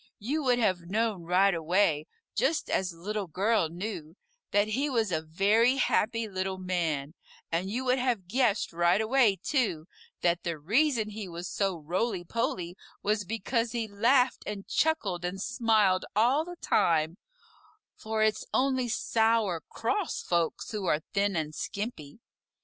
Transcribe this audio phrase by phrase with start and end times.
[0.17, 4.15] You would have known right away, just as Little Girl knew,
[4.49, 7.13] that he was a very happy little man,
[7.51, 9.85] and you would have guessed right away, too,
[10.21, 15.39] that the reason he was so roly poly was because he laughed and chuckled and
[15.39, 17.19] smiled all the time
[17.95, 22.17] for it's only sour, cross folks who are thin and skimpy.